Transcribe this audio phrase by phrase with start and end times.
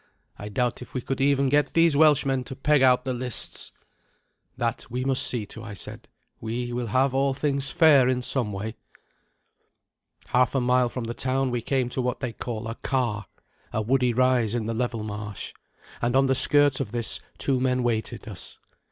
[0.35, 3.71] I doubt if we could even get these Welshmen to peg out the lists."
[4.57, 6.07] "That we must see to," I said.
[6.39, 8.73] "We will have all things fair in some way."
[10.29, 13.27] Half a mile from the town we came to what they call a carr
[13.71, 15.53] a woody rise in the level marsh
[16.01, 18.57] and on the skirts of this two men waited us.